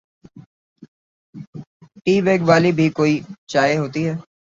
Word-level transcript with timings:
T 2.03 2.15
bag 2.25 2.41
والی 2.49 2.71
بھی 2.77 2.87
کوئی 2.97 3.13
چائے 3.51 3.75
ہوتی 3.77 4.01
ہے؟ 4.07 4.13